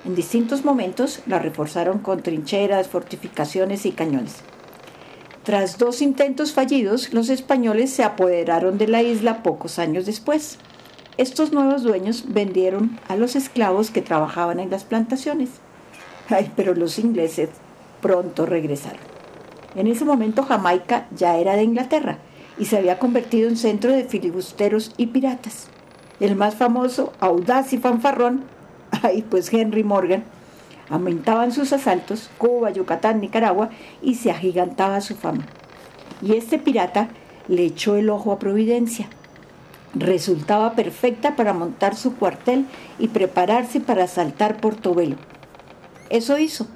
En 0.04 0.16
distintos 0.16 0.64
momentos 0.64 1.20
la 1.26 1.38
reforzaron 1.38 1.98
con 1.98 2.22
trincheras, 2.22 2.88
fortificaciones 2.88 3.86
y 3.86 3.92
cañones. 3.92 4.42
Tras 5.48 5.78
dos 5.78 6.02
intentos 6.02 6.52
fallidos, 6.52 7.14
los 7.14 7.30
españoles 7.30 7.88
se 7.88 8.04
apoderaron 8.04 8.76
de 8.76 8.86
la 8.86 9.02
isla 9.02 9.42
pocos 9.42 9.78
años 9.78 10.04
después. 10.04 10.58
Estos 11.16 11.54
nuevos 11.54 11.82
dueños 11.82 12.24
vendieron 12.28 13.00
a 13.08 13.16
los 13.16 13.34
esclavos 13.34 13.90
que 13.90 14.02
trabajaban 14.02 14.60
en 14.60 14.68
las 14.68 14.84
plantaciones. 14.84 15.48
Ay, 16.28 16.52
pero 16.54 16.74
los 16.74 16.98
ingleses 16.98 17.48
pronto 18.02 18.44
regresaron. 18.44 19.00
En 19.74 19.86
ese 19.86 20.04
momento 20.04 20.42
Jamaica 20.42 21.08
ya 21.16 21.38
era 21.38 21.56
de 21.56 21.62
Inglaterra 21.62 22.18
y 22.58 22.66
se 22.66 22.76
había 22.76 22.98
convertido 22.98 23.48
en 23.48 23.56
centro 23.56 23.90
de 23.90 24.04
filibusteros 24.04 24.92
y 24.98 25.06
piratas. 25.06 25.68
El 26.20 26.36
más 26.36 26.56
famoso, 26.56 27.14
audaz 27.20 27.72
y 27.72 27.78
fanfarrón, 27.78 28.42
ay, 29.02 29.22
pues 29.22 29.50
Henry 29.50 29.82
Morgan, 29.82 30.24
aumentaban 30.90 31.52
sus 31.52 31.72
asaltos, 31.72 32.30
Cuba, 32.38 32.70
Yucatán, 32.70 33.20
Nicaragua, 33.20 33.70
y 34.02 34.14
se 34.14 34.30
agigantaba 34.30 35.00
su 35.00 35.14
fama. 35.14 35.46
Y 36.22 36.34
este 36.34 36.58
pirata 36.58 37.08
le 37.48 37.64
echó 37.64 37.96
el 37.96 38.10
ojo 38.10 38.32
a 38.32 38.38
Providencia. 38.38 39.08
Resultaba 39.94 40.74
perfecta 40.74 41.36
para 41.36 41.54
montar 41.54 41.96
su 41.96 42.16
cuartel 42.16 42.66
y 42.98 43.08
prepararse 43.08 43.80
para 43.80 44.04
asaltar 44.04 44.60
Portobelo. 44.60 45.16
Eso 46.10 46.38
hizo, 46.38 46.66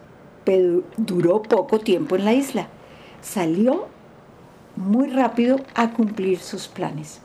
pero 0.44 0.82
duró 0.96 1.42
poco 1.42 1.78
tiempo 1.78 2.16
en 2.16 2.24
la 2.24 2.34
isla. 2.34 2.68
Salió 3.20 3.86
muy 4.76 5.08
rápido 5.08 5.60
a 5.74 5.90
cumplir 5.90 6.38
sus 6.38 6.68
planes. 6.68 7.20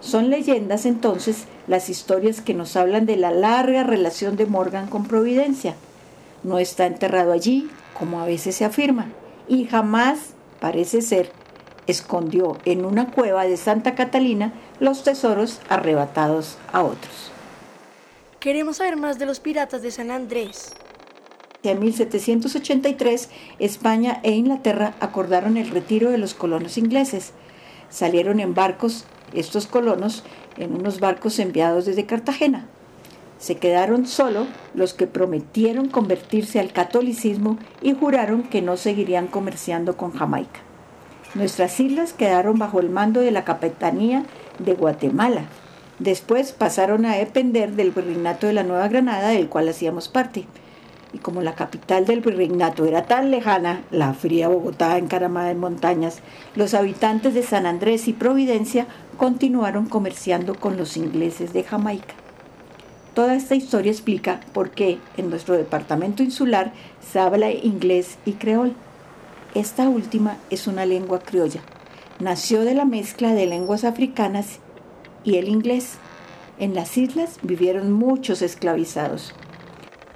Son 0.00 0.30
leyendas 0.30 0.86
entonces 0.86 1.46
las 1.66 1.88
historias 1.88 2.40
que 2.40 2.54
nos 2.54 2.76
hablan 2.76 3.06
de 3.06 3.16
la 3.16 3.30
larga 3.30 3.82
relación 3.82 4.36
de 4.36 4.46
Morgan 4.46 4.88
con 4.88 5.04
Providencia. 5.04 5.74
No 6.42 6.58
está 6.58 6.86
enterrado 6.86 7.32
allí, 7.32 7.68
como 7.98 8.20
a 8.20 8.26
veces 8.26 8.56
se 8.56 8.64
afirma, 8.64 9.06
y 9.48 9.66
jamás, 9.66 10.34
parece 10.60 11.02
ser, 11.02 11.32
escondió 11.86 12.58
en 12.64 12.84
una 12.84 13.10
cueva 13.10 13.44
de 13.44 13.56
Santa 13.56 13.94
Catalina 13.94 14.52
los 14.80 15.02
tesoros 15.04 15.60
arrebatados 15.68 16.58
a 16.72 16.82
otros. 16.82 17.30
Queremos 18.40 18.76
saber 18.76 18.96
más 18.96 19.18
de 19.18 19.26
los 19.26 19.40
piratas 19.40 19.82
de 19.82 19.90
San 19.90 20.10
Andrés. 20.10 20.74
En 21.62 21.80
1783, 21.80 23.28
España 23.58 24.20
e 24.22 24.32
Inglaterra 24.32 24.94
acordaron 25.00 25.56
el 25.56 25.70
retiro 25.70 26.10
de 26.10 26.18
los 26.18 26.34
colonos 26.34 26.78
ingleses. 26.78 27.32
Salieron 27.90 28.38
en 28.38 28.54
barcos 28.54 29.04
estos 29.32 29.66
colonos 29.66 30.22
en 30.56 30.74
unos 30.74 31.00
barcos 31.00 31.38
enviados 31.38 31.86
desde 31.86 32.06
Cartagena. 32.06 32.68
Se 33.46 33.58
quedaron 33.58 34.08
solo 34.08 34.48
los 34.74 34.92
que 34.92 35.06
prometieron 35.06 35.88
convertirse 35.88 36.58
al 36.58 36.72
catolicismo 36.72 37.58
y 37.80 37.92
juraron 37.92 38.42
que 38.42 38.60
no 38.60 38.76
seguirían 38.76 39.28
comerciando 39.28 39.96
con 39.96 40.10
Jamaica. 40.10 40.58
Nuestras 41.36 41.78
islas 41.78 42.12
quedaron 42.12 42.58
bajo 42.58 42.80
el 42.80 42.90
mando 42.90 43.20
de 43.20 43.30
la 43.30 43.44
Capitanía 43.44 44.24
de 44.58 44.74
Guatemala. 44.74 45.44
Después 46.00 46.50
pasaron 46.50 47.06
a 47.06 47.14
depender 47.14 47.70
del 47.76 47.92
virreinato 47.92 48.48
de 48.48 48.52
la 48.52 48.64
Nueva 48.64 48.88
Granada, 48.88 49.28
del 49.28 49.48
cual 49.48 49.68
hacíamos 49.68 50.08
parte. 50.08 50.46
Y 51.12 51.18
como 51.18 51.40
la 51.40 51.54
capital 51.54 52.04
del 52.04 52.22
virreinato 52.22 52.84
era 52.84 53.04
tan 53.04 53.30
lejana, 53.30 53.84
la 53.92 54.12
fría 54.12 54.48
Bogotá 54.48 54.98
encaramada 54.98 55.52
en 55.52 55.60
montañas, 55.60 56.18
los 56.56 56.74
habitantes 56.74 57.32
de 57.32 57.44
San 57.44 57.64
Andrés 57.64 58.08
y 58.08 58.12
Providencia 58.12 58.88
continuaron 59.16 59.86
comerciando 59.86 60.56
con 60.56 60.76
los 60.76 60.96
ingleses 60.96 61.52
de 61.52 61.62
Jamaica. 61.62 62.25
Toda 63.16 63.34
esta 63.34 63.54
historia 63.54 63.90
explica 63.90 64.40
por 64.52 64.72
qué 64.72 64.98
en 65.16 65.30
nuestro 65.30 65.56
departamento 65.56 66.22
insular 66.22 66.74
se 67.00 67.18
habla 67.18 67.50
inglés 67.50 68.18
y 68.26 68.32
creol. 68.32 68.74
Esta 69.54 69.88
última 69.88 70.36
es 70.50 70.66
una 70.66 70.84
lengua 70.84 71.20
criolla. 71.20 71.62
Nació 72.20 72.60
de 72.60 72.74
la 72.74 72.84
mezcla 72.84 73.32
de 73.32 73.46
lenguas 73.46 73.84
africanas 73.84 74.58
y 75.24 75.36
el 75.36 75.48
inglés. 75.48 75.94
En 76.58 76.74
las 76.74 76.98
islas 76.98 77.38
vivieron 77.40 77.90
muchos 77.90 78.42
esclavizados. 78.42 79.32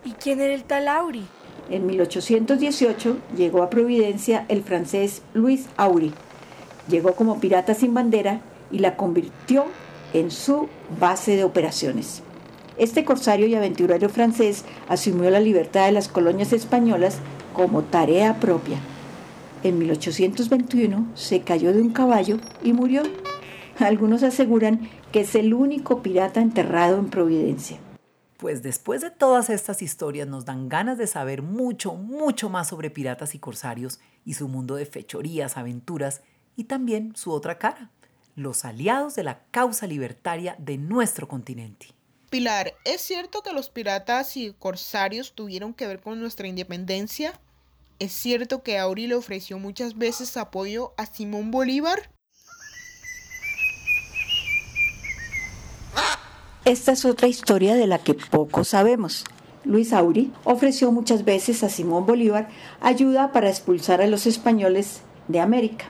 ¿Y 0.04 0.11
quién 0.11 0.38
era 0.42 0.52
el 0.52 0.64
tal 0.64 0.87
Auri? 0.87 1.25
En 1.71 1.87
1818 1.87 3.16
llegó 3.35 3.62
a 3.62 3.71
Providencia 3.71 4.45
el 4.49 4.62
francés 4.62 5.23
Louis 5.33 5.71
Auri. 5.78 6.12
Llegó 6.87 7.14
como 7.14 7.40
pirata 7.40 7.73
sin 7.73 7.95
bandera 7.95 8.42
y 8.71 8.80
la 8.80 8.99
convirtió 8.99 9.64
en 10.12 10.30
su 10.30 10.69
base 11.00 11.37
de 11.37 11.45
operaciones. 11.45 12.23
Este 12.80 13.04
corsario 13.04 13.46
y 13.46 13.54
aventurero 13.54 14.08
francés 14.08 14.64
asumió 14.88 15.28
la 15.28 15.38
libertad 15.38 15.84
de 15.84 15.92
las 15.92 16.08
colonias 16.08 16.54
españolas 16.54 17.18
como 17.52 17.82
tarea 17.82 18.40
propia. 18.40 18.78
En 19.62 19.78
1821 19.78 21.10
se 21.14 21.42
cayó 21.42 21.75
de 21.75 21.82
un 21.82 21.90
caballo 21.90 22.38
y 22.62 22.72
murió. 22.72 23.02
Algunos 23.78 24.22
aseguran 24.22 24.88
que 25.12 25.20
es 25.20 25.34
el 25.34 25.52
único 25.52 26.00
pirata 26.00 26.40
enterrado 26.40 26.99
en 26.99 27.10
Providencia. 27.10 27.76
Pues 28.38 28.62
después 28.62 29.02
de 29.02 29.10
todas 29.10 29.50
estas 29.50 29.82
historias 29.82 30.26
nos 30.26 30.46
dan 30.46 30.70
ganas 30.70 30.96
de 30.96 31.06
saber 31.06 31.42
mucho, 31.42 31.92
mucho 31.92 32.49
más 32.49 32.68
sobre 32.68 32.88
piratas 32.88 33.34
y 33.34 33.38
corsarios 33.38 34.00
y 34.25 34.32
su 34.32 34.49
mundo 34.49 34.76
de 34.76 34.87
fechorías, 34.87 35.58
aventuras 35.58 36.22
y 36.56 36.64
también 36.64 37.14
su 37.14 37.30
otra 37.30 37.58
cara, 37.58 37.90
los 38.37 38.64
aliados 38.64 39.16
de 39.16 39.25
la 39.25 39.42
causa 39.50 39.87
libertaria 39.87 40.56
de 40.58 40.78
nuestro 40.78 41.28
continente. 41.28 42.00
Pilar, 42.30 42.75
¿es 42.84 43.00
cierto 43.00 43.42
que 43.42 43.52
los 43.52 43.70
piratas 43.70 44.37
y 44.37 44.52
corsarios 44.56 45.32
tuvieron 45.32 45.75
que 45.75 45.88
ver 45.88 46.00
con 46.00 46.20
nuestra 46.20 46.46
independencia? 46.46 47.32
¿Es 47.99 48.12
cierto 48.12 48.62
que 48.62 48.78
Auri 48.78 49.08
le 49.08 49.16
ofreció 49.16 49.58
muchas 49.58 49.99
veces 49.99 50.36
apoyo 50.36 50.95
a 50.97 51.06
Simón 51.06 51.50
Bolívar? 51.50 52.08
Esta 56.64 56.93
es 56.93 57.04
otra 57.04 57.26
historia 57.26 57.75
de 57.75 57.88
la 57.88 57.99
que 57.99 58.14
poco 58.14 58.62
sabemos. 58.62 59.25
Luis 59.64 59.93
Auri 59.93 60.32
ofreció 60.45 60.93
muchas 60.93 61.25
veces 61.25 61.64
a 61.64 61.69
Simón 61.69 62.06
Bolívar 62.06 62.49
ayuda 62.80 63.32
para 63.32 63.50
expulsar 63.50 64.02
a 64.02 64.06
los 64.06 64.26
españoles 64.26 65.00
de 65.26 65.40
América. 65.40 65.86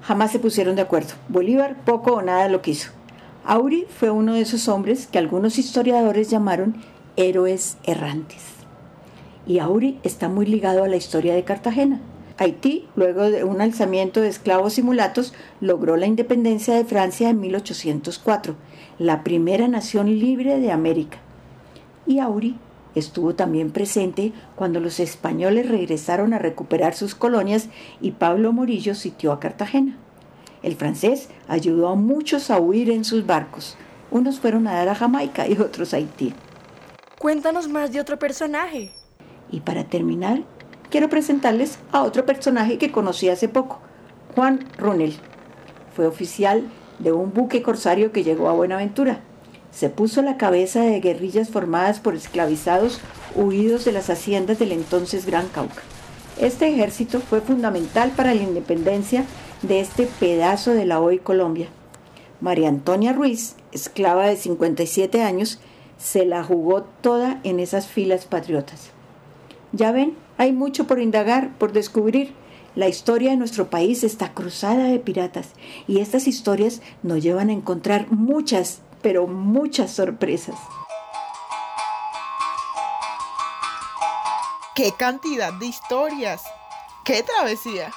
Jamás 0.00 0.32
se 0.32 0.38
pusieron 0.38 0.76
de 0.76 0.82
acuerdo. 0.82 1.12
Bolívar 1.28 1.84
poco 1.84 2.14
o 2.14 2.22
nada 2.22 2.48
lo 2.48 2.62
quiso. 2.62 2.97
Auri 3.50 3.86
fue 3.88 4.10
uno 4.10 4.34
de 4.34 4.42
esos 4.42 4.68
hombres 4.68 5.06
que 5.06 5.16
algunos 5.16 5.58
historiadores 5.58 6.28
llamaron 6.28 6.76
héroes 7.16 7.78
errantes 7.82 8.42
y 9.46 9.58
Auri 9.58 9.98
está 10.02 10.28
muy 10.28 10.44
ligado 10.44 10.84
a 10.84 10.88
la 10.88 10.96
historia 10.96 11.34
de 11.34 11.44
Cartagena. 11.44 11.98
Haití, 12.36 12.86
luego 12.94 13.30
de 13.30 13.44
un 13.44 13.62
alzamiento 13.62 14.20
de 14.20 14.28
esclavos 14.28 14.76
y 14.76 14.82
mulatos, 14.82 15.32
logró 15.62 15.96
la 15.96 16.04
independencia 16.04 16.74
de 16.74 16.84
Francia 16.84 17.30
en 17.30 17.40
1804, 17.40 18.54
la 18.98 19.24
primera 19.24 19.66
nación 19.66 20.18
libre 20.18 20.60
de 20.60 20.70
América. 20.70 21.16
Y 22.06 22.18
Auri 22.18 22.58
estuvo 22.94 23.34
también 23.34 23.70
presente 23.70 24.34
cuando 24.56 24.78
los 24.78 25.00
españoles 25.00 25.70
regresaron 25.70 26.34
a 26.34 26.38
recuperar 26.38 26.94
sus 26.94 27.14
colonias 27.14 27.70
y 28.02 28.10
Pablo 28.10 28.52
Morillo 28.52 28.94
sitió 28.94 29.32
a 29.32 29.40
Cartagena. 29.40 29.96
El 30.62 30.76
francés 30.76 31.28
ayudó 31.46 31.88
a 31.88 31.94
muchos 31.94 32.50
a 32.50 32.58
huir 32.58 32.90
en 32.90 33.04
sus 33.04 33.26
barcos. 33.26 33.76
Unos 34.10 34.40
fueron 34.40 34.66
a 34.66 34.74
dar 34.74 34.88
a 34.88 34.94
Jamaica 34.94 35.46
y 35.46 35.58
otros 35.58 35.94
a 35.94 35.98
Haití. 35.98 36.34
Cuéntanos 37.18 37.68
más 37.68 37.92
de 37.92 38.00
otro 38.00 38.18
personaje. 38.18 38.92
Y 39.50 39.60
para 39.60 39.84
terminar, 39.84 40.42
quiero 40.90 41.08
presentarles 41.08 41.78
a 41.92 42.02
otro 42.02 42.26
personaje 42.26 42.78
que 42.78 42.90
conocí 42.90 43.28
hace 43.28 43.48
poco, 43.48 43.80
Juan 44.34 44.66
Runel. 44.76 45.16
Fue 45.94 46.06
oficial 46.06 46.64
de 46.98 47.12
un 47.12 47.32
buque 47.32 47.62
corsario 47.62 48.12
que 48.12 48.24
llegó 48.24 48.48
a 48.48 48.52
Buenaventura. 48.52 49.20
Se 49.70 49.90
puso 49.90 50.22
la 50.22 50.36
cabeza 50.36 50.80
de 50.80 51.00
guerrillas 51.00 51.50
formadas 51.50 52.00
por 52.00 52.14
esclavizados 52.14 53.00
huidos 53.34 53.84
de 53.84 53.92
las 53.92 54.10
haciendas 54.10 54.58
del 54.58 54.72
entonces 54.72 55.26
Gran 55.26 55.48
Cauca. 55.48 55.82
Este 56.40 56.68
ejército 56.68 57.18
fue 57.18 57.40
fundamental 57.40 58.12
para 58.12 58.32
la 58.32 58.42
independencia 58.42 59.24
de 59.62 59.80
este 59.80 60.06
pedazo 60.06 60.70
de 60.70 60.84
la 60.84 61.00
hoy 61.00 61.18
Colombia. 61.18 61.66
María 62.40 62.68
Antonia 62.68 63.12
Ruiz, 63.12 63.56
esclava 63.72 64.28
de 64.28 64.36
57 64.36 65.20
años, 65.22 65.58
se 65.98 66.24
la 66.24 66.44
jugó 66.44 66.82
toda 66.82 67.40
en 67.42 67.58
esas 67.58 67.88
filas 67.88 68.26
patriotas. 68.26 68.90
Ya 69.72 69.90
ven, 69.90 70.14
hay 70.36 70.52
mucho 70.52 70.86
por 70.86 71.00
indagar, 71.00 71.58
por 71.58 71.72
descubrir. 71.72 72.32
La 72.76 72.86
historia 72.88 73.30
de 73.30 73.36
nuestro 73.36 73.68
país 73.68 74.04
está 74.04 74.32
cruzada 74.32 74.84
de 74.84 75.00
piratas 75.00 75.50
y 75.88 75.98
estas 75.98 76.28
historias 76.28 76.82
nos 77.02 77.20
llevan 77.20 77.48
a 77.48 77.54
encontrar 77.54 78.12
muchas, 78.12 78.80
pero 79.02 79.26
muchas 79.26 79.90
sorpresas. 79.90 80.54
¡Qué 84.78 84.92
cantidad 84.92 85.52
de 85.52 85.66
historias! 85.66 86.44
¡Qué 87.02 87.24
travesía! 87.24 87.90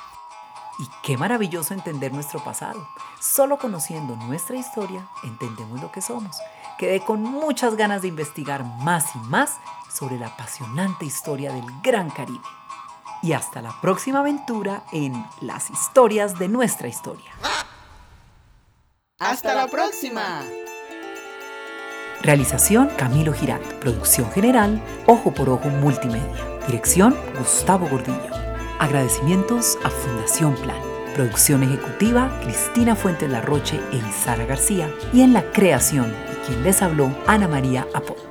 Y 0.79 0.89
qué 1.03 1.15
maravilloso 1.15 1.75
entender 1.75 2.11
nuestro 2.11 2.43
pasado. 2.43 2.89
Solo 3.19 3.59
conociendo 3.59 4.15
nuestra 4.15 4.55
historia 4.55 5.07
entendemos 5.23 5.79
lo 5.79 5.91
que 5.91 6.01
somos. 6.01 6.35
Quedé 6.79 7.01
con 7.01 7.21
muchas 7.21 7.75
ganas 7.75 8.01
de 8.01 8.07
investigar 8.07 8.63
más 8.63 9.15
y 9.15 9.19
más 9.19 9.57
sobre 9.93 10.17
la 10.17 10.29
apasionante 10.29 11.05
historia 11.05 11.53
del 11.53 11.65
Gran 11.83 12.09
Caribe. 12.09 12.41
Y 13.21 13.33
hasta 13.33 13.61
la 13.61 13.79
próxima 13.79 14.21
aventura 14.21 14.81
en 14.91 15.23
las 15.39 15.69
historias 15.69 16.39
de 16.39 16.47
nuestra 16.47 16.87
historia. 16.87 17.31
¡Hasta 19.19 19.53
la 19.53 19.67
próxima! 19.67 20.41
Realización 22.23 22.89
Camilo 22.97 23.33
Giralt. 23.33 23.71
Producción 23.73 24.31
general 24.31 24.81
Ojo 25.05 25.31
por 25.31 25.47
Ojo 25.47 25.69
Multimedia. 25.69 26.50
Dirección 26.71 27.17
Gustavo 27.38 27.86
Gordillo. 27.89 28.34
Agradecimientos 28.79 29.77
a 29.84 29.89
Fundación 29.89 30.55
Plan. 30.55 30.81
Producción 31.13 31.63
ejecutiva 31.63 32.31
Cristina 32.43 32.95
Fuentes 32.95 33.29
Larroche 33.29 33.77
e 33.91 33.97
Isara 33.97 34.45
García. 34.45 34.89
Y 35.12 35.19
en 35.19 35.34
la 35.34 35.43
creación, 35.51 36.13
y 36.31 36.47
quien 36.47 36.63
les 36.63 36.81
habló, 36.81 37.13
Ana 37.27 37.49
María 37.49 37.86
Aponte. 37.93 38.30